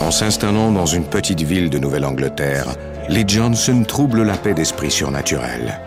En 0.00 0.10
s'installant 0.10 0.72
dans 0.72 0.86
une 0.86 1.04
petite 1.04 1.42
ville 1.42 1.68
de 1.68 1.78
Nouvelle-Angleterre, 1.78 2.74
les 3.10 3.24
Johnson 3.26 3.84
troublent 3.86 4.22
la 4.22 4.36
paix 4.36 4.54
d'esprit 4.54 4.90
surnaturel. 4.90 5.78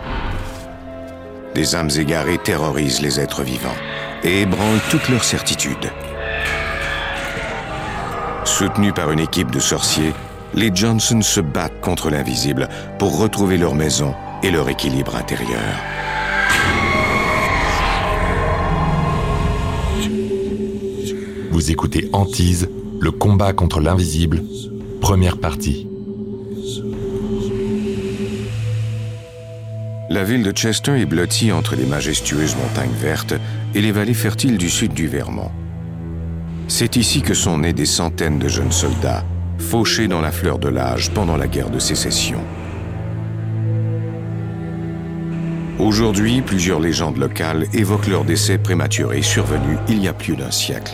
Des 1.56 1.76
âmes 1.76 1.90
égarées 1.98 2.38
terrorisent 2.38 3.02
les 3.02 3.20
êtres 3.20 3.42
vivants 3.42 3.76
et 4.24 4.42
ébranlent 4.42 4.82
toutes 4.92 5.10
leurs 5.10 5.24
certitudes. 5.24 5.92
Soutenus 8.46 8.94
par 8.94 9.12
une 9.12 9.20
équipe 9.20 9.50
de 9.50 9.60
sorciers, 9.60 10.14
les 10.54 10.70
Johnson 10.74 11.22
se 11.24 11.40
battent 11.40 11.82
contre 11.82 12.12
l'invisible 12.12 12.70
pour 13.00 13.18
retrouver 13.18 13.58
leur 13.58 13.74
maison 13.74 14.14
et 14.44 14.52
leur 14.52 14.70
équilibre 14.70 15.16
intérieur. 15.16 15.60
Vous 21.52 21.72
écoutez 21.72 22.10
Antise, 22.14 22.68
le 23.04 23.12
combat 23.12 23.52
contre 23.52 23.82
l'invisible, 23.82 24.42
première 25.02 25.38
partie. 25.38 25.90
La 30.10 30.24
ville 30.24 30.42
de 30.42 30.52
Chester 30.52 30.98
est 31.02 31.06
blottie 31.06 31.52
entre 31.52 31.76
les 31.76 31.86
majestueuses 31.86 32.56
montagnes 32.56 32.96
vertes 32.98 33.34
et 33.76 33.82
les 33.82 33.92
vallées 33.92 34.14
fertiles 34.14 34.58
du 34.58 34.70
sud 34.70 34.94
du 34.94 35.10
Vermont. 35.10 35.52
C'est 36.70 36.96
ici 36.96 37.22
que 37.22 37.34
sont 37.34 37.58
nés 37.58 37.74
des 37.74 37.86
centaines 37.86 38.40
de 38.40 38.48
jeunes 38.48 38.72
soldats, 38.72 39.26
fauchés 39.58 40.08
dans 40.08 40.22
la 40.22 40.32
fleur 40.32 40.58
de 40.58 40.70
l'âge 40.70 41.12
pendant 41.12 41.36
la 41.36 41.48
guerre 41.48 41.72
de 41.72 41.80
sécession. 41.80 42.40
Aujourd'hui, 45.78 46.42
plusieurs 46.42 46.80
légendes 46.80 47.18
locales 47.18 47.68
évoquent 47.74 48.08
leur 48.08 48.24
décès 48.24 48.58
prématuré 48.58 49.22
survenu 49.22 49.76
il 49.90 50.02
y 50.02 50.08
a 50.08 50.14
plus 50.14 50.38
d'un 50.38 50.52
siècle. 50.52 50.94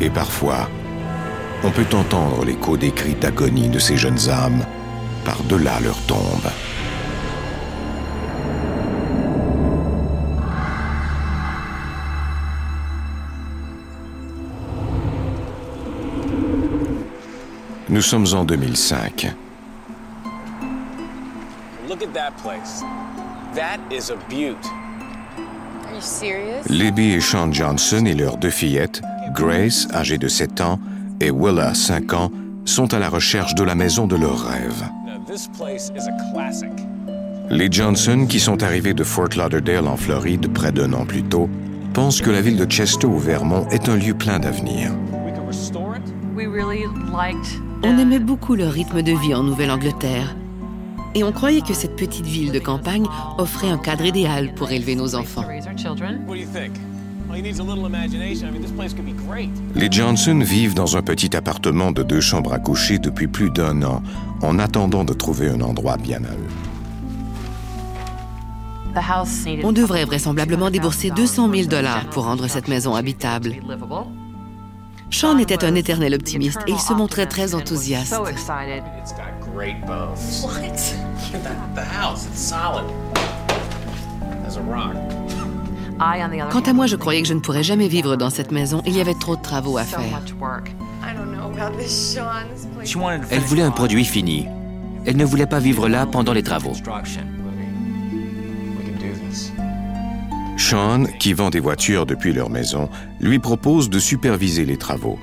Et 0.00 0.10
parfois, 0.10 0.68
on 1.64 1.70
peut 1.70 1.86
entendre 1.96 2.44
l'écho 2.44 2.76
des 2.76 2.90
cris 2.90 3.14
d'agonie 3.14 3.68
de 3.68 3.78
ces 3.78 3.96
jeunes 3.96 4.28
âmes 4.28 4.64
par-delà 5.24 5.80
leur 5.80 6.00
tombe. 6.02 6.50
Nous 17.88 18.02
sommes 18.02 18.26
en 18.34 18.44
2005. 18.44 19.32
Look 21.88 22.02
at 22.02 22.12
that 22.12 22.32
place. 22.42 22.82
That 23.54 23.78
is 23.90 24.10
a 24.10 24.16
butte. 24.28 24.56
Are 25.86 25.94
you 25.94 26.00
serious? 26.00 26.68
Libby 26.68 27.12
et 27.12 27.20
Sean 27.20 27.52
Johnson 27.52 28.04
et 28.04 28.14
leurs 28.14 28.36
deux 28.36 28.50
fillettes, 28.50 29.00
Grace, 29.36 29.86
âgée 29.92 30.16
de 30.16 30.28
7 30.28 30.62
ans, 30.62 30.80
et 31.20 31.30
Willa, 31.30 31.74
5 31.74 32.14
ans, 32.14 32.32
sont 32.64 32.94
à 32.94 32.98
la 32.98 33.10
recherche 33.10 33.54
de 33.54 33.62
la 33.62 33.74
maison 33.74 34.06
de 34.06 34.16
leurs 34.16 34.48
rêves. 34.48 34.88
Les 37.50 37.70
Johnson, 37.70 38.26
qui 38.26 38.40
sont 38.40 38.62
arrivés 38.62 38.94
de 38.94 39.04
Fort 39.04 39.28
Lauderdale 39.36 39.88
en 39.88 39.96
Floride 39.98 40.50
près 40.52 40.72
d'un 40.72 40.94
an 40.94 41.04
plus 41.04 41.22
tôt, 41.22 41.50
pensent 41.92 42.22
que 42.22 42.30
la 42.30 42.40
ville 42.40 42.56
de 42.56 42.64
Chester 42.64 43.06
au 43.06 43.18
Vermont 43.18 43.68
est 43.68 43.90
un 43.90 43.96
lieu 43.96 44.14
plein 44.14 44.38
d'avenir. 44.38 44.90
On 47.82 47.98
aimait 47.98 48.18
beaucoup 48.18 48.54
le 48.54 48.66
rythme 48.66 49.02
de 49.02 49.12
vie 49.12 49.34
en 49.34 49.42
Nouvelle-Angleterre. 49.42 50.34
Et 51.14 51.24
on 51.24 51.32
croyait 51.32 51.60
que 51.60 51.74
cette 51.74 51.96
petite 51.96 52.26
ville 52.26 52.52
de 52.52 52.58
campagne 52.58 53.06
offrait 53.36 53.70
un 53.70 53.78
cadre 53.78 54.06
idéal 54.06 54.54
pour 54.54 54.70
élever 54.70 54.94
nos 54.94 55.14
enfants. 55.14 55.44
Les 59.74 59.90
Johnson 59.90 60.38
vivent 60.42 60.74
dans 60.74 60.96
un 60.96 61.02
petit 61.02 61.36
appartement 61.36 61.92
de 61.92 62.02
deux 62.02 62.20
chambres 62.20 62.52
à 62.52 62.58
coucher 62.58 62.98
depuis 62.98 63.26
plus 63.26 63.50
d'un 63.50 63.82
an, 63.82 64.02
en 64.42 64.58
attendant 64.58 65.04
de 65.04 65.12
trouver 65.12 65.48
un 65.48 65.60
endroit 65.60 65.96
bien 65.96 66.22
à 66.24 66.32
eux. 66.32 66.48
The 68.94 69.02
house 69.10 69.44
needed 69.44 69.64
On 69.64 69.72
devrait 69.72 70.04
vraisemblablement 70.04 70.70
débourser 70.70 71.10
200 71.10 71.50
000 71.52 71.68
dollars 71.68 72.08
pour 72.10 72.24
rendre 72.24 72.48
cette 72.48 72.68
maison 72.68 72.94
habitable. 72.94 73.54
Sean 75.10 75.38
était 75.38 75.64
un 75.64 75.74
éternel 75.74 76.14
optimiste 76.14 76.60
et 76.66 76.72
il 76.72 76.78
se 76.78 76.92
montrait 76.92 77.26
très 77.26 77.54
enthousiaste. 77.54 78.14
Quant 85.98 86.60
à 86.60 86.72
moi, 86.72 86.86
je 86.86 86.96
croyais 86.96 87.22
que 87.22 87.28
je 87.28 87.34
ne 87.34 87.40
pourrais 87.40 87.62
jamais 87.62 87.88
vivre 87.88 88.16
dans 88.16 88.30
cette 88.30 88.52
maison. 88.52 88.82
Il 88.86 88.96
y 88.96 89.00
avait 89.00 89.14
trop 89.14 89.36
de 89.36 89.42
travaux 89.42 89.78
à 89.78 89.84
faire. 89.84 90.20
Elle 93.30 93.40
voulait 93.40 93.62
un 93.62 93.70
produit 93.70 94.04
fini. 94.04 94.46
Elle 95.06 95.16
ne 95.16 95.24
voulait 95.24 95.46
pas 95.46 95.60
vivre 95.60 95.88
là 95.88 96.04
pendant 96.04 96.32
les 96.32 96.42
travaux. 96.42 96.72
Sean, 100.56 101.04
qui 101.18 101.32
vend 101.32 101.50
des 101.50 101.60
voitures 101.60 102.06
depuis 102.06 102.32
leur 102.32 102.50
maison, 102.50 102.88
lui 103.20 103.38
propose 103.38 103.88
de 103.88 103.98
superviser 103.98 104.64
les 104.64 104.76
travaux. 104.76 105.18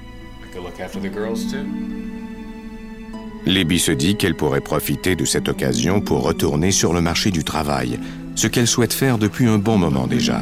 Libby 3.46 3.80
se 3.80 3.92
dit 3.92 4.16
qu'elle 4.16 4.36
pourrait 4.36 4.62
profiter 4.62 5.16
de 5.16 5.26
cette 5.26 5.50
occasion 5.50 6.00
pour 6.00 6.24
retourner 6.24 6.72
sur 6.72 6.94
le 6.94 7.02
marché 7.02 7.30
du 7.30 7.44
travail, 7.44 8.00
ce 8.36 8.48
qu'elle 8.48 8.68
souhaite 8.68 8.94
faire 8.94 9.18
depuis 9.18 9.48
un 9.48 9.58
bon 9.58 9.78
moment 9.78 10.08
déjà. 10.08 10.42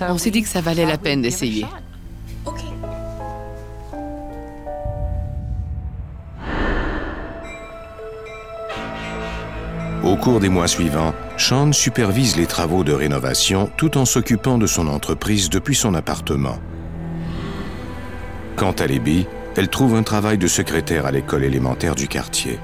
On 0.00 0.18
s'est 0.18 0.30
dit 0.30 0.42
que 0.42 0.48
ça 0.48 0.60
valait 0.60 0.86
la 0.86 0.98
peine 0.98 1.22
give 1.22 1.32
it 1.32 1.34
a 1.34 1.36
d'essayer. 1.36 1.66
Au 10.04 10.16
cours 10.16 10.40
des 10.40 10.48
mois 10.48 10.66
suivants, 10.66 11.14
Sean 11.38 11.72
supervise 11.72 12.36
les 12.36 12.46
travaux 12.46 12.82
de 12.82 12.92
rénovation 12.92 13.70
tout 13.76 13.96
en 13.96 14.04
s'occupant 14.04 14.58
de 14.58 14.66
son 14.66 14.88
entreprise 14.88 15.48
depuis 15.48 15.76
son 15.76 15.94
appartement. 15.94 16.58
Quant 18.56 18.72
à 18.72 18.86
Libby, 18.86 19.26
elle 19.56 19.68
trouve 19.68 19.94
un 19.94 20.02
travail 20.02 20.38
de 20.38 20.46
secrétaire 20.48 21.06
à 21.06 21.12
l'école 21.12 21.44
élémentaire 21.44 21.94
du 21.94 22.08
quartier. 22.08 22.58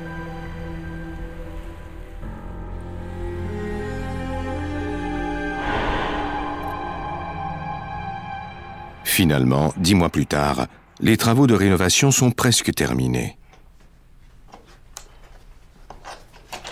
Finalement, 9.18 9.74
dix 9.78 9.96
mois 9.96 10.10
plus 10.10 10.26
tard, 10.26 10.68
les 11.00 11.16
travaux 11.16 11.48
de 11.48 11.54
rénovation 11.54 12.12
sont 12.12 12.30
presque 12.30 12.72
terminés. 12.72 13.36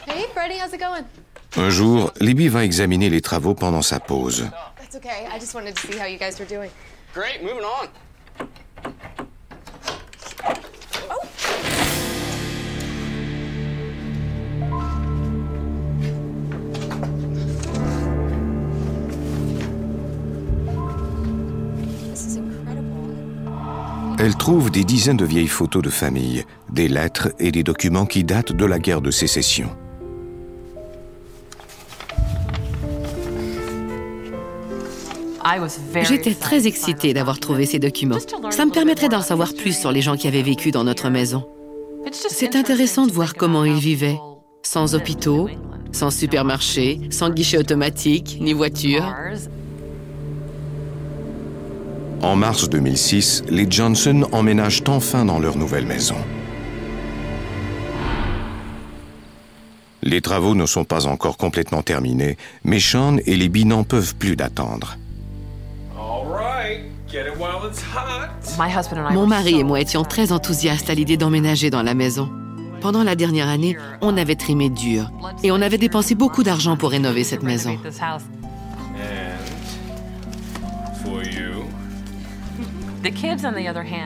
Hey, 0.06 0.26
Freddie, 0.32 0.60
how's 0.62 0.72
it 0.72 0.78
going? 0.78 1.02
Un 1.56 1.70
jour, 1.70 2.12
Libby 2.20 2.46
va 2.46 2.62
examiner 2.62 3.10
les 3.10 3.20
travaux 3.20 3.56
pendant 3.56 3.82
sa 3.82 3.98
pause. 3.98 4.48
That's 4.78 4.94
okay. 4.94 5.26
I 5.26 5.40
just 5.40 5.56
wanted 5.56 5.74
to 5.74 5.88
see 5.88 5.98
how 5.98 6.06
you 6.06 6.18
guys 6.18 6.38
were 6.38 6.46
doing. 6.46 6.70
Great, 7.12 7.42
moving 7.42 7.64
on. 7.64 7.88
Elle 24.18 24.34
trouve 24.34 24.70
des 24.70 24.84
dizaines 24.84 25.18
de 25.18 25.26
vieilles 25.26 25.46
photos 25.46 25.82
de 25.82 25.90
famille, 25.90 26.44
des 26.70 26.88
lettres 26.88 27.28
et 27.38 27.52
des 27.52 27.62
documents 27.62 28.06
qui 28.06 28.24
datent 28.24 28.52
de 28.52 28.64
la 28.64 28.78
guerre 28.78 29.02
de 29.02 29.10
sécession. 29.10 29.68
J'étais 36.02 36.34
très 36.34 36.66
excitée 36.66 37.12
d'avoir 37.12 37.38
trouvé 37.38 37.66
ces 37.66 37.78
documents. 37.78 38.18
Ça 38.50 38.64
me 38.64 38.72
permettrait 38.72 39.08
d'en 39.08 39.22
savoir 39.22 39.52
plus 39.54 39.78
sur 39.78 39.92
les 39.92 40.00
gens 40.00 40.16
qui 40.16 40.26
avaient 40.26 40.42
vécu 40.42 40.70
dans 40.70 40.84
notre 40.84 41.10
maison. 41.10 41.46
C'est 42.10 42.56
intéressant 42.56 43.06
de 43.06 43.12
voir 43.12 43.34
comment 43.34 43.64
ils 43.64 43.74
vivaient. 43.74 44.18
Sans 44.62 44.94
hôpitaux, 44.94 45.48
sans 45.92 46.10
supermarché, 46.10 47.00
sans 47.10 47.30
guichet 47.30 47.58
automatique, 47.58 48.38
ni 48.40 48.54
voiture. 48.54 49.14
En 52.22 52.34
mars 52.34 52.68
2006, 52.68 53.44
les 53.48 53.66
Johnson 53.70 54.26
emménagent 54.32 54.82
enfin 54.88 55.24
dans 55.24 55.38
leur 55.38 55.56
nouvelle 55.56 55.86
maison. 55.86 56.16
Les 60.02 60.20
travaux 60.20 60.54
ne 60.54 60.66
sont 60.66 60.84
pas 60.84 61.06
encore 61.06 61.36
complètement 61.36 61.82
terminés, 61.82 62.36
mais 62.64 62.80
Sean 62.80 63.16
et 63.26 63.36
Libby 63.36 63.64
n'en 63.64 63.84
peuvent 63.84 64.14
plus 64.14 64.36
d'attendre. 64.36 64.96
Mon 69.12 69.26
mari 69.26 69.58
et 69.58 69.64
moi 69.64 69.80
étions 69.80 70.04
très 70.04 70.32
enthousiastes 70.32 70.90
à 70.90 70.94
l'idée 70.94 71.16
d'emménager 71.16 71.70
dans 71.70 71.82
la 71.82 71.94
maison. 71.94 72.30
Pendant 72.80 73.04
la 73.04 73.16
dernière 73.16 73.48
année, 73.48 73.76
on 74.00 74.16
avait 74.16 74.36
trimé 74.36 74.70
dur 74.70 75.10
et 75.42 75.50
on 75.50 75.60
avait 75.60 75.78
dépensé 75.78 76.14
beaucoup 76.14 76.42
d'argent 76.42 76.76
pour 76.76 76.90
rénover 76.90 77.24
cette 77.24 77.42
maison. 77.42 77.76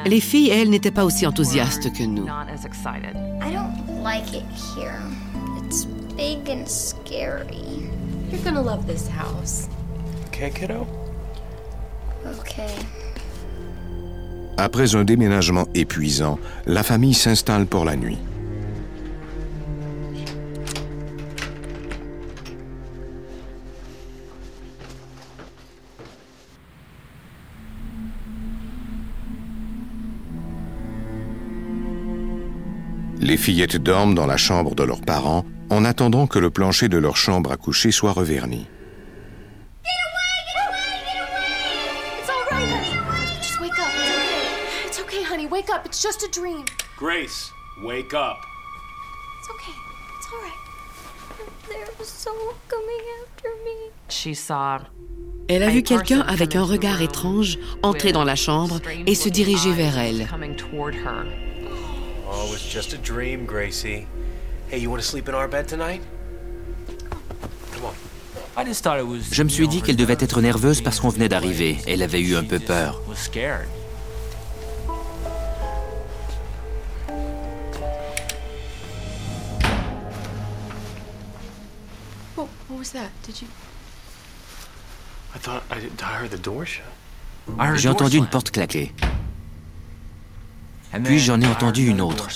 Les 0.06 0.20
filles, 0.20 0.50
elles, 0.50 0.70
n'étaient 0.70 0.90
pas 0.90 1.04
aussi 1.04 1.26
enthousiastes 1.26 1.92
que 1.92 2.04
nous. 2.04 2.24
not 2.24 2.48
as 2.52 2.64
excited. 2.64 3.16
I 3.42 3.52
don't 3.52 4.02
like 4.02 4.34
it 4.34 4.44
here. 4.74 5.00
It's 5.64 5.86
big 6.16 6.48
and 6.48 6.66
scary. 6.66 7.88
You're 8.30 8.42
gonna 8.44 8.62
love 8.62 8.86
this 8.86 9.08
house. 9.08 9.68
Okay, 10.28 10.50
kiddo? 10.50 10.86
Okay. 12.24 12.74
Après 14.56 14.94
un 14.94 15.04
déménagement 15.04 15.66
épuisant, 15.74 16.38
la 16.66 16.82
famille 16.82 17.14
s'installe 17.14 17.66
pour 17.66 17.84
la 17.84 17.96
nuit. 17.96 18.18
Les 33.20 33.36
fillettes 33.36 33.76
dorment 33.76 34.14
dans 34.14 34.26
la 34.26 34.38
chambre 34.38 34.74
de 34.74 34.82
leurs 34.82 35.02
parents 35.02 35.44
en 35.68 35.84
attendant 35.84 36.26
que 36.26 36.38
le 36.38 36.50
plancher 36.50 36.88
de 36.88 36.96
leur 36.96 37.18
chambre 37.18 37.52
à 37.52 37.58
coucher 37.58 37.90
soit 37.90 38.12
reverni. 38.12 38.66
It's 42.18 42.30
all 42.30 42.44
right, 42.50 42.62
honey. 42.62 42.96
Just 43.42 43.60
wake 43.60 43.78
up. 43.78 43.86
It's 43.98 44.18
okay. 44.18 44.88
It's 44.88 45.00
okay, 45.00 45.22
honey. 45.22 45.46
Wake 45.46 45.68
up. 45.68 45.84
It's 45.84 46.02
just 46.02 46.22
a 46.22 46.28
dream. 46.32 46.64
Grace, 46.96 47.50
wake 47.84 48.14
up. 48.14 48.38
It's 49.38 49.50
okay. 49.50 49.76
It's 50.16 50.28
all 50.32 50.40
right. 50.40 50.56
Someone 52.02 52.54
coming 52.68 53.04
after 53.22 53.50
me. 53.64 53.90
She 54.08 54.34
saw 54.34 54.78
Elle 55.48 55.64
a 55.64 55.68
vu 55.68 55.82
quelqu'un 55.82 56.20
avec 56.20 56.54
un 56.56 56.62
regard 56.62 57.02
étrange 57.02 57.58
entrer 57.82 58.12
dans 58.12 58.24
la 58.24 58.36
chambre 58.36 58.80
et 59.06 59.14
se 59.14 59.28
diriger 59.28 59.72
vers 59.72 59.98
elle. 59.98 60.28
Oh, 62.32 62.52
it's 62.54 62.64
just 62.64 62.92
a 62.92 62.98
dream, 62.98 63.44
Gracie. 63.44 64.06
Hey, 64.68 64.78
you 64.78 64.88
want 64.88 65.02
to 65.02 65.08
sleep 65.08 65.28
in 65.28 65.34
our 65.34 65.48
bed 65.48 65.66
tonight? 65.66 66.00
Come 67.72 67.86
on. 67.86 67.94
Je 69.32 69.42
me 69.42 69.48
suis 69.48 69.66
dit 69.66 69.82
qu'elle 69.82 69.96
devait 69.96 70.16
être 70.20 70.40
nerveuse 70.40 70.80
parce 70.80 71.00
qu'on 71.00 71.08
venait 71.08 71.28
d'arriver. 71.28 71.78
Elle 71.88 72.02
avait 72.02 72.20
eu 72.20 72.36
un 72.36 72.44
peu 72.44 72.60
peur. 72.60 73.00
What, 82.36 82.48
what 82.68 82.78
was 82.78 82.92
that? 82.92 83.10
Did 83.24 83.42
you? 83.42 83.48
I 85.34 85.38
thought 85.38 85.62
I, 85.70 85.78
I 86.00 86.14
heard 86.14 86.30
the 86.30 86.38
door 86.40 86.64
shut. 86.64 86.84
J'ai 87.74 87.88
entendu 87.88 88.18
une 88.18 88.28
porte 88.28 88.52
claquer. 88.52 88.92
Puis 91.04 91.18
j'en 91.18 91.40
ai 91.40 91.46
entendu 91.46 91.86
une 91.86 92.00
autre. 92.00 92.28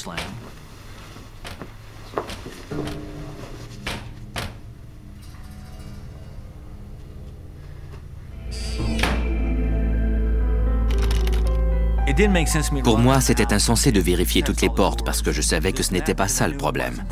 Pour 12.85 12.99
moi, 12.99 13.21
c'était 13.21 13.53
insensé 13.53 13.91
de 13.91 14.01
vérifier 14.01 14.43
toutes 14.43 14.61
les 14.61 14.69
portes 14.71 15.05
parce 15.05 15.21
que 15.21 15.33
je 15.33 15.43
savais 15.43 15.73
que 15.73 15.83
ce 15.83 15.93
n'était 15.93 16.15
pas 16.15 16.29
ça 16.29 16.47
le 16.47 16.57
problème. 16.57 17.03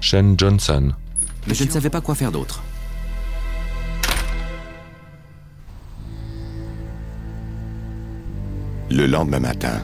Sean 0.00 0.34
Johnson. 0.36 0.92
Mais 1.46 1.54
je 1.54 1.64
ne 1.64 1.70
savais 1.70 1.90
pas 1.90 2.00
quoi 2.00 2.14
faire 2.14 2.32
d'autre. 2.32 2.62
Le 8.90 9.06
lendemain 9.06 9.38
matin, 9.38 9.82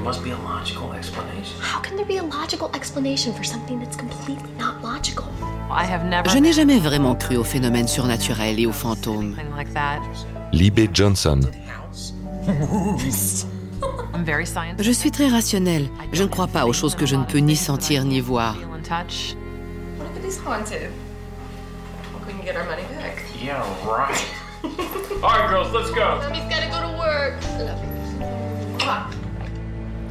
there 0.00 0.06
must 0.06 0.24
be 0.24 0.30
a 0.30 0.38
logical 0.38 0.92
explanation. 0.94 1.54
How 1.60 1.80
can 1.80 1.96
there 1.96 2.06
be 2.06 2.16
a 2.16 2.22
logical 2.22 2.70
explanation 2.74 3.34
for 3.34 3.44
something 3.44 3.78
that's 3.78 3.96
completely 3.96 4.50
not 4.58 4.82
logical? 4.82 5.26
I 5.70 5.84
have 5.84 6.04
never 6.06 6.28
Je 6.30 6.38
n'ai 6.38 6.52
jamais 6.52 6.78
vraiment 6.78 7.14
cru 7.14 7.36
aux 7.36 7.44
phénomènes 7.44 7.86
surnaturels 7.86 8.58
et 8.58 8.66
aux 8.66 8.72
fantômes. 8.72 9.36
Libby 10.52 10.88
Johnson. 10.92 11.40
I'm 14.14 14.24
very 14.24 14.46
scientific. 14.46 14.84
Je 14.84 14.90
suis 14.90 15.10
très 15.10 15.28
rationnelle. 15.28 15.88
Je 16.12 16.22
ne 16.22 16.28
crois 16.28 16.46
pas 16.46 16.64
aux 16.64 16.72
choses 16.72 16.94
que 16.94 17.04
je 17.06 17.16
ne 17.16 17.24
peux 17.24 17.38
ni 17.38 17.56
sentir 17.56 18.04
ni 18.04 18.20
voir. 18.20 18.56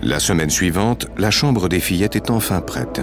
La 0.01 0.19
semaine 0.19 0.50
suivante, 0.50 1.07
la 1.18 1.31
chambre 1.31 1.69
des 1.69 1.80
fillettes 1.80 2.16
est 2.16 2.30
enfin 2.30 2.62
prête. 2.62 3.01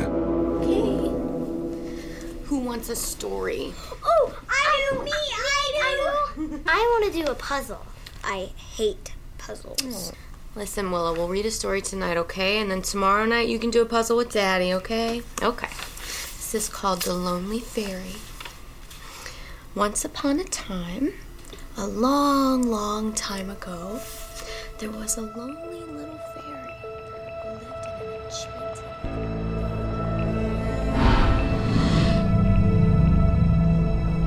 Who 2.48 2.58
wants 2.58 2.88
a 2.90 2.94
story? 2.94 3.72
Oh, 4.04 4.32
I 4.48 4.90
do. 4.92 5.02
Me, 5.02 5.10
I 5.10 6.38
do. 6.38 6.60
I 6.66 7.00
want 7.00 7.12
to 7.12 7.24
do 7.24 7.30
a 7.30 7.34
puzzle. 7.34 7.84
I 8.24 8.50
hate 8.76 9.12
puzzles. 9.38 10.12
Listen, 10.54 10.90
Willow, 10.90 11.12
we'll 11.12 11.28
read 11.28 11.44
a 11.44 11.50
story 11.50 11.82
tonight, 11.82 12.16
okay? 12.16 12.58
And 12.60 12.70
then 12.70 12.80
tomorrow 12.82 13.26
night 13.26 13.48
you 13.48 13.58
can 13.58 13.70
do 13.70 13.82
a 13.82 13.86
puzzle 13.86 14.16
with 14.16 14.30
Daddy, 14.32 14.72
okay? 14.74 15.22
Okay. 15.42 15.68
This 15.68 16.54
is 16.54 16.68
called 16.68 17.02
The 17.02 17.12
Lonely 17.12 17.60
Fairy. 17.60 18.16
Once 19.74 20.04
upon 20.04 20.40
a 20.40 20.44
time, 20.44 21.12
a 21.76 21.86
long, 21.86 22.62
long 22.62 23.12
time 23.12 23.50
ago, 23.50 24.00
there 24.78 24.90
was 24.90 25.18
a 25.18 25.22
lonely 25.22 25.80
little 25.80 26.05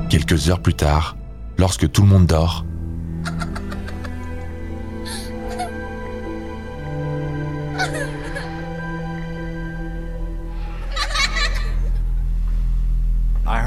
Quelques 0.09 0.49
heures 0.49 0.61
plus 0.61 0.73
tard, 0.73 1.15
lorsque 1.57 1.91
tout 1.91 2.01
le 2.01 2.07
monde 2.07 2.25
dort, 2.25 2.65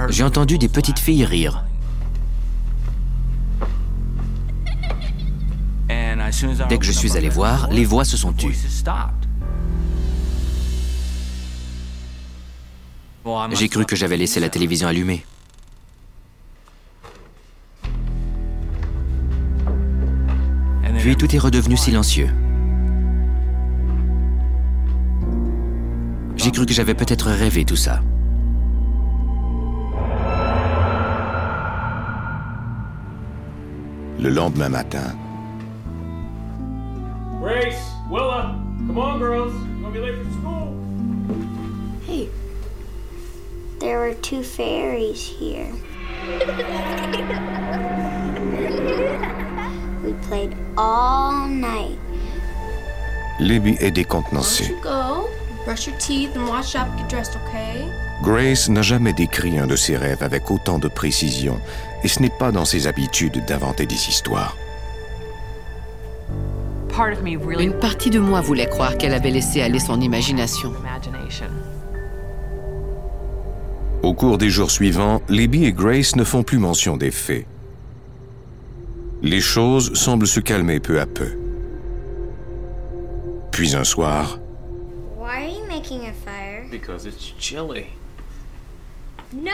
J'ai 0.09 0.25
entendu 0.25 0.59
des 0.59 0.69
petites 0.69 0.99
filles 0.99 1.25
rire. 1.25 1.65
Dès 6.69 6.79
que 6.79 6.85
je 6.85 6.93
suis 6.93 7.17
allé 7.17 7.29
voir, 7.29 7.69
les 7.71 7.85
voix 7.85 8.05
se 8.05 8.17
sont 8.17 8.33
tues. 8.33 8.57
J'ai 13.53 13.69
cru 13.69 13.87
que 13.87 13.97
j'avais 13.97 14.17
laissé 14.17 14.39
la 14.39 14.51
télévision 14.51 14.89
allumée. 14.89 15.25
Puis 21.03 21.17
tout 21.17 21.35
est 21.35 21.39
redevenu 21.41 21.77
silencieux. 21.77 22.31
J'ai 26.37 26.53
cru 26.53 26.65
que 26.65 26.73
j'avais 26.73 26.95
peut-être 26.95 27.29
rêvé 27.29 27.65
tout 27.65 27.75
ça. 27.75 28.01
Le 34.21 34.29
lendemain 34.29 34.69
matin, 34.69 35.17
Grace, 37.41 37.83
Willa, 38.09 38.55
come 38.87 38.99
on, 38.99 39.19
girls. 39.19 39.53
You're 39.81 39.91
gonna 39.91 39.93
be 39.93 39.99
late 39.99 40.23
for 40.23 40.31
school? 40.39 40.77
Hey, 42.07 42.29
there 43.81 43.99
were 43.99 44.15
two 44.15 44.45
fairies 44.45 45.21
here. 45.21 45.67
we 50.05 50.13
played 50.29 50.55
all 50.77 51.49
night. 51.49 51.99
Libby 53.39 53.77
est 53.81 53.91
décontenancée. 53.91 54.75
Grace 58.23 58.69
n'a 58.69 58.83
jamais 58.83 59.13
décrit 59.13 59.59
un 59.59 59.67
de 59.67 59.77
ses 59.77 59.97
rêves 59.97 60.23
avec 60.23 60.51
autant 60.51 60.79
de 60.79 60.89
précision, 60.89 61.59
et 62.05 62.09
ce 62.09 62.21
n'est 62.21 62.31
pas 62.31 62.53
dans 62.53 62.65
ses 62.65 62.87
habitudes 62.87 63.45
d'inventer 63.47 63.87
des 63.87 64.09
histoires. 64.09 64.57
Une 67.59 67.73
partie 67.73 68.11
de 68.11 68.19
moi 68.19 68.41
voulait 68.43 68.67
croire 68.67 68.99
qu'elle 68.99 69.15
avait 69.15 69.31
laissé 69.31 69.63
aller 69.63 69.79
son 69.79 70.01
imagination. 70.01 70.73
Au 74.03 74.15
cours 74.15 74.37
des 74.37 74.51
jours 74.51 74.71
suivants, 74.71 75.23
Libby 75.29 75.65
et 75.65 75.73
Grace 75.73 76.17
ne 76.17 76.25
font 76.25 76.43
plus 76.43 76.59
mention 76.59 76.97
des 76.97 77.11
faits. 77.11 77.47
Les 79.25 79.41
choses 79.41 79.95
semblent 79.95 80.27
se 80.27 80.41
calmer 80.41 80.81
peu 80.81 81.01
à 81.01 81.07
peu. 81.07 81.31
Puis 83.53 83.77
un 83.77 83.85
soir, 83.85 84.39
Why 85.17 85.45
are 85.45 85.49
you 85.49 85.65
making 85.69 86.09
a 86.09 86.13
fire? 86.13 86.67
Because 86.69 87.07
it's 87.07 87.33
chilly. 87.39 87.87
No! 89.33 89.53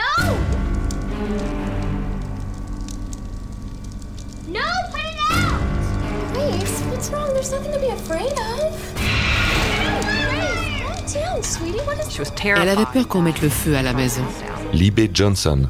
No, 4.47 4.59
put 4.91 5.01
it 5.01 5.19
out! 5.29 6.33
Grace, 6.33 6.81
what's 6.89 7.11
wrong? 7.11 7.31
There's 7.35 7.51
nothing 7.51 7.71
to 7.71 7.79
be 7.79 7.89
afraid 7.89 8.31
of. 8.31 8.73
Calm 10.81 11.05
down, 11.13 11.43
sweetie. 11.43 11.77
What 11.85 11.99
is 11.99 12.11
She 12.11 12.19
was 12.19 12.31
Elle 12.43 12.69
avait 12.69 12.91
peur 12.91 13.07
qu'on 13.07 13.21
mette 13.21 13.43
le 13.43 13.49
feu 13.49 13.75
à 13.75 13.83
la 13.83 13.93
maison. 13.93 14.23
Libby 14.73 15.11
Johnson, 15.13 15.69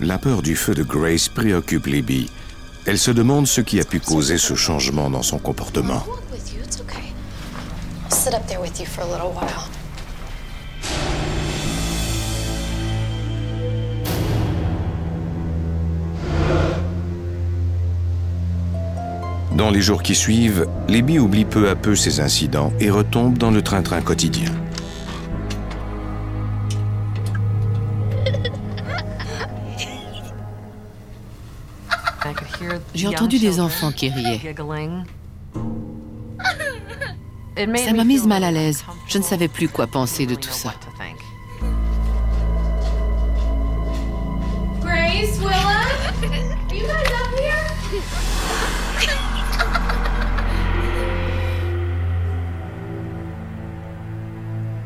la 0.00 0.16
peur 0.16 0.40
du 0.40 0.56
feu 0.56 0.74
de 0.74 0.82
Grace 0.82 1.28
préoccupe 1.28 1.84
Libby. 1.84 2.30
Elle 2.90 2.96
se 2.96 3.10
demande 3.10 3.46
ce 3.46 3.60
qui 3.60 3.78
a 3.80 3.84
pu 3.84 4.00
causer 4.00 4.38
ce 4.38 4.54
changement 4.54 5.10
dans 5.10 5.20
son 5.20 5.36
comportement. 5.36 6.02
Dans 19.54 19.70
les 19.70 19.82
jours 19.82 20.02
qui 20.02 20.14
suivent, 20.14 20.66
Libby 20.88 21.18
oublie 21.18 21.44
peu 21.44 21.68
à 21.68 21.76
peu 21.76 21.94
ces 21.94 22.20
incidents 22.20 22.72
et 22.80 22.88
retombe 22.88 23.36
dans 23.36 23.50
le 23.50 23.60
train-train 23.60 24.00
quotidien. 24.00 24.50
J'ai 32.98 33.06
entendu 33.06 33.38
des 33.38 33.60
enfants 33.60 33.92
qui 33.92 34.10
riaient. 34.10 34.40
Ça 37.76 37.92
m'a 37.92 38.02
mise 38.04 38.26
mal 38.26 38.42
à 38.42 38.50
l'aise. 38.50 38.84
Je 39.06 39.18
ne 39.18 39.22
savais 39.22 39.46
plus 39.46 39.68
quoi 39.68 39.86
penser 39.86 40.26
de 40.26 40.34
tout 40.34 40.50
ça. 40.50 40.74
Grace, 44.80 45.38
Willa, 45.38 45.54
are 45.56 46.74
you 46.74 46.86
guys 46.86 47.12
up 47.12 47.38
here? 47.38 47.66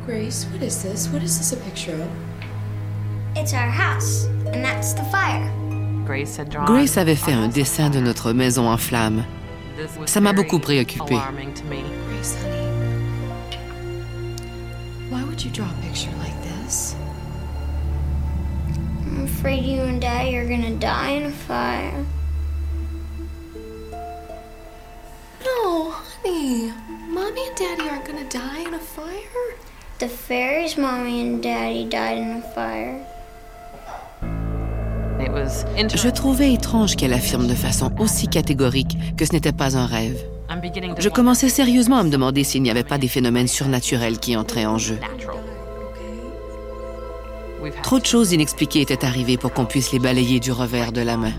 Grace, 0.05 0.47
what 0.53 0.63
is 0.63 0.83
this? 0.83 1.09
What 1.09 1.23
is 1.23 1.39
this 1.39 1.53
a 1.53 1.57
picture 1.57 1.95
of? 1.95 2.09
It's 3.37 3.55
our 3.55 3.71
house, 3.71 4.27
and 4.53 4.63
that's 4.63 4.93
the 4.93 5.05
fire. 5.05 5.62
Grace 6.05 6.97
avait 6.97 7.15
fait 7.15 7.33
un 7.33 7.49
dessin 7.49 7.91
de 7.91 8.01
notre 8.01 8.33
maison 8.33 8.69
en 8.69 8.77
flammes. 8.77 9.25
Ça 10.07 10.21
m'a 10.21 10.33
beaucoup 10.33 10.59
préoccupée. 10.59 11.15
Grace, 11.15 12.37
honey. 12.45 12.63
Why 15.11 15.23
would 15.25 15.43
you 15.43 15.51
draw 15.51 15.67
a 15.67 15.83
picture 15.83 16.11
like 16.19 16.35
this? 16.43 16.95
I'm 19.07 19.25
afraid 19.25 19.65
you 19.65 19.83
and 19.83 20.01
Daddy 20.01 20.37
are 20.37 20.47
gonna 20.47 20.75
die 20.77 21.11
in 21.11 21.27
a 21.27 21.31
fire. 21.31 22.05
No, 25.45 25.91
honey. 25.91 26.73
Mommy 27.09 27.47
and 27.47 27.57
Daddy 27.57 27.89
aren't 27.89 28.07
gonna 28.07 28.29
die 28.29 28.65
in 28.67 28.75
a 28.75 28.79
fire. 28.79 29.57
The 29.99 30.09
fairies' 30.09 30.77
mommy 30.77 31.21
and 31.21 31.41
daddy 31.41 31.85
died 31.85 32.19
in 32.19 32.31
a 32.33 32.43
fire. 32.43 33.07
Je 35.95 36.09
trouvais 36.09 36.53
étrange 36.53 36.97
qu'elle 36.97 37.13
affirme 37.13 37.47
de 37.47 37.55
façon 37.55 37.91
aussi 37.99 38.29
catégorique 38.29 38.97
que 39.17 39.25
ce 39.25 39.33
n'était 39.33 39.53
pas 39.53 39.77
un 39.77 39.87
rêve. 39.87 40.19
Je 40.99 41.09
commençais 41.09 41.49
sérieusement 41.49 41.99
à 41.99 42.03
me 42.03 42.11
demander 42.11 42.45
s'il 42.45 42.63
n'y 42.63 42.71
avait 42.71 42.85
pas 42.85 42.99
des 42.99 43.09
phénomènes 43.09 43.49
surnaturels 43.49 44.19
qui 44.19 44.37
entraient 44.37 44.67
en 44.67 44.79
jeu. 44.79 44.99
Trop 47.83 47.99
de 47.99 48.07
choses 48.07 48.33
inexpliquées 48.33 48.81
étaient 48.81 49.05
arrivées 49.05 49.37
pour 49.37 49.53
qu'on 49.53 49.65
puisse 49.65 49.93
les 49.93 49.99
balayer 49.99 50.41
du 50.41 50.53
revers 50.53 50.93
de 50.93 51.01
la 51.01 51.17
main. 51.17 51.33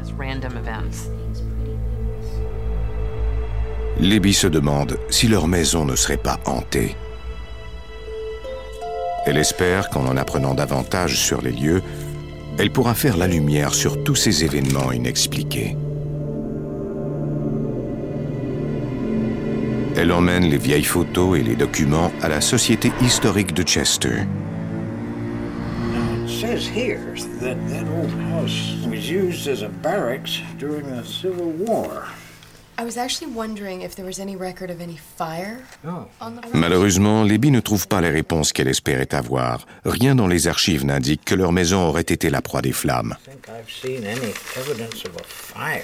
Libby 3.99 4.33
se 4.33 4.47
demande 4.47 4.97
si 5.09 5.27
leur 5.27 5.47
maison 5.47 5.85
ne 5.85 5.95
serait 5.95 6.17
pas 6.17 6.39
hantée. 6.45 6.95
Elle 9.25 9.37
espère 9.37 9.89
qu'en 9.89 10.05
en 10.05 10.17
apprenant 10.17 10.53
davantage 10.53 11.15
sur 11.15 11.41
les 11.41 11.51
lieux, 11.51 11.81
elle 12.57 12.71
pourra 12.71 12.93
faire 12.93 13.17
la 13.17 13.27
lumière 13.27 13.73
sur 13.73 14.03
tous 14.03 14.15
ces 14.15 14.43
événements 14.43 14.91
inexpliqués. 14.91 15.75
Elle 19.95 20.11
emmène 20.11 20.49
les 20.49 20.57
vieilles 20.57 20.83
photos 20.83 21.39
et 21.39 21.43
les 21.43 21.55
documents 21.55 22.11
à 22.21 22.29
la 22.29 22.41
Société 22.41 22.91
historique 23.01 23.53
de 23.53 23.63
Chester. 23.63 24.25
Malheureusement, 36.53 37.23
Libby 37.23 37.51
ne 37.51 37.59
trouve 37.59 37.87
pas 37.87 38.01
les 38.01 38.09
réponses 38.09 38.51
qu'elle 38.53 38.67
espérait 38.67 39.13
avoir. 39.13 39.65
Rien 39.85 40.15
dans 40.15 40.27
les 40.27 40.47
archives 40.47 40.85
n'indique 40.85 41.21
que 41.25 41.35
leur 41.35 41.51
maison 41.51 41.81
aurait 41.87 42.01
été 42.01 42.29
la 42.29 42.41
proie 42.41 42.61
des 42.61 42.71
flammes. 42.73 43.15
I 45.55 45.81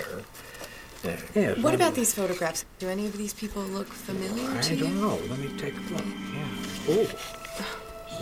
What 1.61 1.71
I- 1.71 1.75
about 1.75 1.93
these 1.95 2.13
photographs? 2.13 2.65
Do 2.81 2.87
any 2.89 3.05
of 3.07 3.15
these 3.17 3.33
people 3.33 3.61
look 3.73 3.87
familiar 3.87 4.49
I 4.59 4.67
to 4.67 4.73
you? 4.73 4.81
don't 4.81 4.95
know. 4.99 5.17
Let 5.29 5.39
me 5.39 5.47
take 5.57 5.73
a 5.73 5.93
look. 5.93 6.03
Yeah. 6.89 6.95
Oh. 6.97 7.07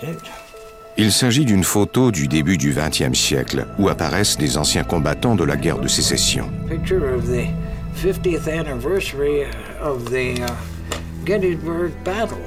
Zit. 0.06 0.30
Il 1.00 1.12
s'agit 1.12 1.46
d'une 1.46 1.64
photo 1.64 2.12
du 2.12 2.28
début 2.28 2.58
du 2.58 2.74
XXe 2.76 3.18
siècle 3.18 3.66
où 3.80 3.88
apparaissent 3.90 4.38
des 4.38 4.58
anciens 4.58 4.84
combattants 4.84 5.36
de 5.36 5.44
la 5.44 5.56
guerre 5.56 5.80
de 5.80 5.88
sécession. 5.88 6.50
Picture 6.70 7.04
of 7.16 7.26
the 7.26 7.48
50th 7.98 8.48
anniversary 8.48 9.46
of 9.80 10.12
the 10.12 10.40
uh, 10.44 10.56
Gettysburg 11.26 11.92
Battle. 12.04 12.38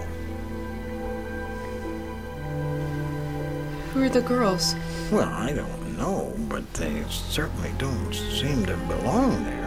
Who 3.92 4.04
are 4.04 4.08
the 4.08 4.20
girls? 4.20 4.76
Well, 5.10 5.28
I 5.28 5.52
don't 5.52 5.98
know, 5.98 6.32
but 6.48 6.72
they 6.74 7.02
certainly 7.08 7.72
don't 7.78 8.14
seem 8.14 8.64
to 8.66 8.76
belong 8.86 9.44
there. 9.44 9.60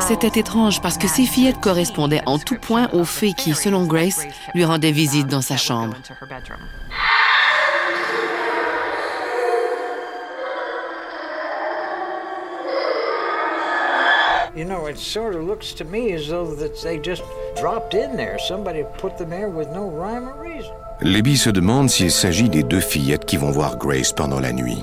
C'était 0.00 0.38
étrange 0.38 0.80
parce 0.80 0.98
que 0.98 1.08
ces 1.08 1.26
fillettes 1.26 1.60
correspondaient 1.60 2.22
en 2.26 2.38
tout 2.38 2.54
point 2.54 2.88
aux 2.92 3.04
fées 3.04 3.32
qui, 3.32 3.52
selon 3.54 3.84
Grace, 3.86 4.24
lui 4.54 4.64
rendaient 4.64 4.92
visite 4.92 5.26
dans 5.26 5.42
sa 5.42 5.56
chambre. 5.56 5.96
You 14.58 14.64
know, 14.64 14.86
it 14.86 14.98
sort 14.98 15.36
of 15.36 15.44
looks 15.44 15.72
to 15.74 15.84
me 15.84 16.12
as 16.14 16.26
though 16.26 16.52
that 16.56 16.82
they 16.82 16.98
just 16.98 17.22
dropped 17.60 17.94
in 17.94 18.16
there. 18.16 18.40
Somebody 18.40 18.82
put 18.98 19.16
them 19.16 19.30
there 19.30 19.48
with 19.48 19.68
no 19.68 19.88
rhyme 19.88 20.28
or 20.28 20.34
reason. 20.42 20.72
Libby 21.00 21.36
se 21.36 21.50
demande 21.50 21.88
s'il 21.88 22.10
s'agit 22.10 22.48
des 22.48 22.64
deux 22.64 22.80
fillettes 22.80 23.24
qui 23.24 23.36
vont 23.36 23.52
voir 23.52 23.76
Grace 23.76 24.12
pendant 24.12 24.40
la 24.40 24.52
nuit. 24.52 24.82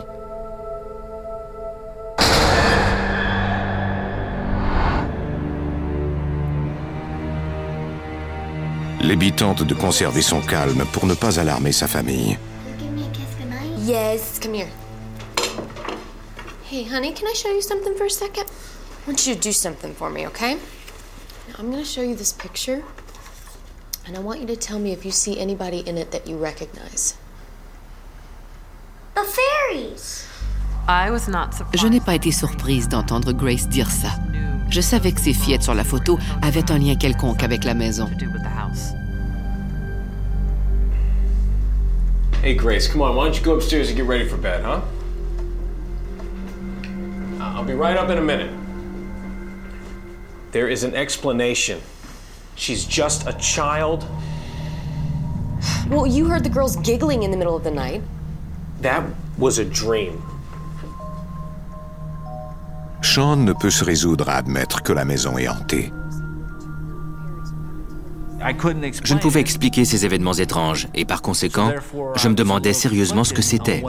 Libby 9.01 9.34
tente 9.34 9.63
de 9.63 9.74
conserver 9.74 10.22
son 10.22 10.39
calme 10.39 10.86
pour 10.94 11.05
ne 11.05 11.15
pas 11.15 11.38
alarmer 11.38 11.74
sa 11.74 11.88
famille. 11.88 12.38
Give 12.79 12.91
me 12.94 13.01
a 13.01 13.12
kiss 13.12 13.36
goodnight. 13.38 13.77
Yes, 13.86 14.39
come 14.41 14.53
here. 14.53 14.70
Hey, 16.72 16.86
honey, 16.86 17.13
can 17.13 17.27
I 17.27 17.34
show 17.34 17.51
you 17.51 17.62
something 17.62 17.94
for 17.98 18.05
a 18.05 18.10
second? 18.10 18.46
I 19.06 19.08
want 19.10 19.28
you 19.28 19.36
to 19.36 19.40
do 19.40 19.52
something 19.52 19.94
for 19.94 20.10
me, 20.10 20.26
okay? 20.26 20.56
Now, 20.56 21.56
I'm 21.60 21.70
going 21.70 21.84
to 21.84 21.88
show 21.88 22.02
you 22.02 22.16
this 22.16 22.34
picture, 22.34 22.84
and 24.08 24.18
I 24.18 24.20
want 24.20 24.40
you 24.42 24.48
to 24.48 24.56
tell 24.56 24.80
me 24.80 24.94
if 24.94 25.06
you 25.06 25.12
see 25.12 25.40
anybody 25.40 25.82
in 25.88 25.96
it 26.00 26.10
that 26.10 26.26
you 26.26 26.38
recognize. 26.38 27.16
The 29.14 29.24
fairies! 29.24 30.28
Je 30.88 31.88
n'ai 31.88 32.00
pas 32.00 32.16
été 32.16 32.32
surprise 32.32 32.90
d'entendre 32.90 33.32
Grace 33.32 33.68
dire 33.70 33.92
ça. 33.92 34.10
Je 34.72 34.82
savais 34.82 35.12
que 35.12 35.22
ces 35.22 35.34
fillettes 35.34 35.62
sur 35.62 35.76
la 35.76 35.84
photo 35.84 36.18
avaient 36.42 36.72
un 36.72 36.80
lien 36.80 36.96
quelconque 36.96 37.44
avec 37.44 37.64
la 37.64 37.76
maison. 37.76 38.10
Hey, 42.42 42.56
Grace, 42.56 42.88
come 42.88 43.04
on. 43.04 43.16
Why 43.16 43.26
don't 43.26 43.38
you 43.38 43.44
go 43.44 43.54
upstairs 43.54 43.90
and 43.90 43.98
get 43.98 44.08
ready 44.08 44.28
for 44.28 44.38
bed, 44.38 44.64
huh? 44.64 44.82
I'll 47.40 47.64
be 47.64 47.76
right 47.76 47.96
up 47.96 48.10
in 48.10 48.18
a 48.18 48.22
minute. 48.22 48.64
There 50.56 50.72
is 50.72 50.86
an 50.86 50.96
explanation. 50.96 51.82
She's 52.56 52.86
just 52.86 53.28
a 53.28 53.34
child. 53.34 54.06
Well, 55.90 56.08
you 56.08 56.30
heard 56.30 56.46
the 56.46 56.50
girls 56.50 56.78
giggling 56.78 57.24
in 57.24 57.32
the 57.32 57.36
middle 57.36 57.58
of 57.58 57.66
the 57.66 57.72
night. 57.72 58.02
That 58.82 59.04
was 59.38 59.60
a 59.60 59.66
dream. 59.66 60.22
Sean 63.02 63.44
ne 63.44 63.52
peut 63.52 63.70
se 63.70 63.84
résoudre 63.84 64.30
à 64.30 64.38
admettre 64.38 64.82
que 64.82 64.94
la 64.94 65.04
maison 65.04 65.38
est 65.38 65.50
hantée. 65.50 65.92
Je 69.04 69.14
ne 69.14 69.20
pouvais 69.20 69.42
expliquer 69.42 69.84
ces 69.84 70.06
événements 70.06 70.40
étranges 70.40 70.88
et 70.94 71.04
par 71.04 71.22
conséquent, 71.22 71.74
je 72.16 72.30
me 72.30 72.34
demandais 72.34 72.72
sérieusement 72.72 73.26
ce 73.26 73.34
que 73.34 73.42
c'était. 73.42 73.84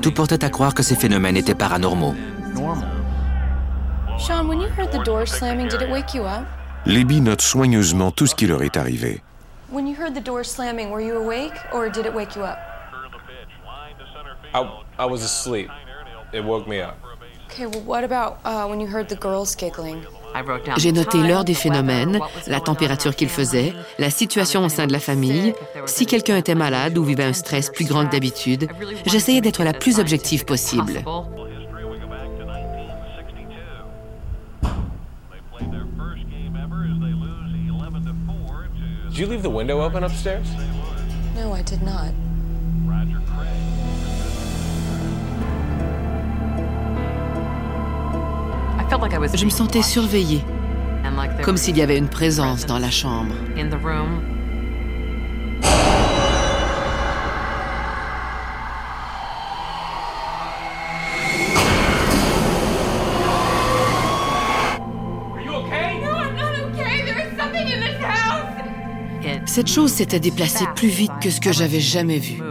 Tout 0.00 0.12
portait 0.12 0.42
à 0.42 0.48
croire 0.48 0.72
que 0.72 0.82
ces 0.82 0.96
phénomènes 0.96 1.36
étaient 1.36 1.54
paranormaux. 1.54 2.14
Sean, 4.18 4.48
when 4.48 4.60
you 4.60 4.68
heard 4.68 4.92
the 4.92 5.02
door 5.04 5.26
slamming, 5.26 5.68
did 5.68 5.82
it 5.82 5.90
wake 5.90 6.14
you 6.14 6.24
up? 6.24 6.46
Libby 6.86 7.20
note 7.20 7.40
soigneusement 7.40 8.10
tout 8.10 8.26
ce 8.26 8.34
qui 8.34 8.46
leur 8.46 8.62
est 8.62 8.76
arrivé. 8.76 9.22
When 9.70 9.86
you 9.86 9.94
heard 9.94 10.14
the 10.14 10.20
door 10.20 10.44
slamming, 10.44 10.90
were 10.90 11.00
you 11.00 11.16
awake 11.16 11.54
or 11.72 11.88
did 11.88 12.06
it 12.06 12.14
wake 12.14 12.36
you 12.36 12.42
up? 12.42 12.58
I, 14.54 14.70
I 14.98 15.06
was 15.06 15.22
asleep. 15.22 15.68
It 16.32 16.44
woke 16.44 16.68
me 16.68 16.80
up. 16.80 16.96
Okay, 17.50 17.66
well, 17.66 17.82
what 17.82 18.04
about 18.04 18.38
uh, 18.44 18.66
when 18.66 18.80
you 18.80 18.86
heard 18.86 19.08
the 19.08 19.16
girls 19.16 19.54
giggling? 19.54 20.04
J'ai 20.78 20.90
noté 20.90 21.18
l'heure 21.18 21.44
des 21.44 21.54
phénomènes, 21.54 22.18
la 22.48 22.60
température 22.60 23.14
qu'il 23.14 23.28
faisait, 23.28 23.72
la 24.00 24.10
situation 24.10 24.64
au 24.64 24.68
sein 24.68 24.88
de 24.88 24.92
la 24.92 24.98
famille, 24.98 25.54
si 25.86 26.06
quelqu'un 26.06 26.36
était 26.36 26.56
malade 26.56 26.98
ou 26.98 27.04
vivait 27.04 27.22
un 27.22 27.32
stress 27.32 27.70
plus 27.70 27.84
grand 27.84 28.06
que 28.06 28.10
d'habitude. 28.10 28.68
J'essayais 29.06 29.40
d'être 29.40 29.62
la 29.62 29.72
plus 29.72 30.00
objective 30.00 30.44
possible. 30.44 31.04
Did 39.14 39.20
you 39.20 39.26
leave 39.28 39.44
the 39.44 39.50
window 39.50 39.80
open 39.80 40.02
upstairs? 40.02 40.44
No, 41.36 41.52
I 41.52 41.62
did 41.62 41.82
not. 41.82 42.10
Je 49.34 49.44
me 49.44 49.50
sentais 49.50 49.82
surveillée, 49.82 50.42
comme 51.44 51.56
s'il 51.56 51.76
y 51.76 51.82
avait 51.82 51.96
une 51.96 52.08
présence 52.08 52.66
dans 52.66 52.80
la 52.80 52.90
chambre. 52.90 53.34
Cette 69.54 69.68
chose 69.68 69.92
s'était 69.92 70.18
déplacée 70.18 70.64
plus 70.74 70.88
vite 70.88 71.12
que 71.22 71.30
ce 71.30 71.40
que 71.40 71.52
j'avais 71.52 71.78
jamais 71.78 72.18
vu. 72.18 72.42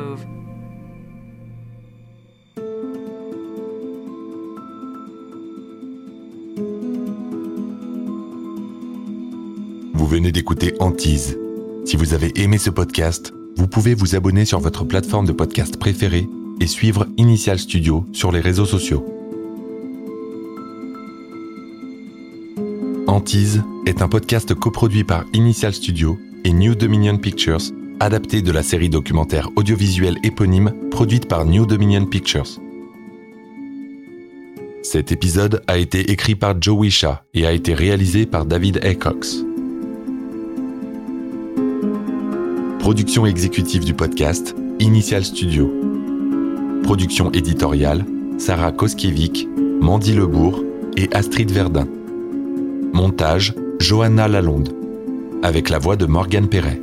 Vous 9.93 10.07
venez 10.07 10.31
d'écouter 10.31 10.75
Antise. 10.79 11.38
Si 11.83 11.98
vous 11.98 12.13
avez 12.13 12.41
aimé 12.41 12.57
ce 12.57 12.69
podcast, 12.69 13.33
vous 13.57 13.67
pouvez 13.67 13.95
vous 13.95 14.15
abonner 14.15 14.45
sur 14.45 14.62
votre 14.62 14.86
plateforme 14.86 15.25
de 15.25 15.33
podcast 15.33 15.75
préférée 15.75 16.29
et 16.62 16.67
suivre 16.67 17.05
Initial 17.17 17.60
Studio 17.60 18.05
sur 18.13 18.31
les 18.31 18.39
réseaux 18.39 18.65
sociaux. 18.65 19.05
Antise 23.08 23.62
est 23.86 24.01
un 24.01 24.08
podcast 24.08 24.54
coproduit 24.54 25.04
par 25.04 25.25
Initial 25.34 25.73
Studio 25.73 26.17
et 26.43 26.53
New 26.53 26.75
Dominion 26.75 27.17
Pictures, 27.17 27.62
adapté 27.99 28.41
de 28.41 28.51
la 28.51 28.63
série 28.63 28.89
documentaire 28.89 29.49
audiovisuelle 29.56 30.17
éponyme 30.23 30.73
produite 30.91 31.27
par 31.27 31.45
New 31.45 31.65
Dominion 31.65 32.06
Pictures. 32.06 32.60
Cet 34.82 35.12
épisode 35.12 35.62
a 35.67 35.77
été 35.77 36.12
écrit 36.12 36.36
par 36.36 36.62
Joe 36.62 36.77
Wisha 36.77 37.23
et 37.34 37.45
a 37.45 37.53
été 37.53 37.73
réalisé 37.73 38.25
par 38.25 38.45
David 38.45 38.82
A. 38.84 38.93
Production 42.79 43.25
exécutive 43.25 43.86
du 43.86 43.93
podcast, 43.93 44.53
Initial 44.79 45.23
Studio. 45.23 45.71
Production 46.84 47.32
éditoriale, 47.32 48.06
Sarah 48.38 48.73
Koskiewicz, 48.73 49.47
Mandy 49.79 50.13
Lebourg 50.13 50.62
et 50.97 51.08
Astrid 51.13 51.49
Verdun. 51.49 51.88
Montage, 52.91 53.56
Johanna 53.79 54.27
Lalonde 54.27 54.83
avec 55.43 55.69
la 55.69 55.77
voix 55.77 55.97
de 55.97 56.06
Morgane 56.06 56.47
Perret. 56.47 56.79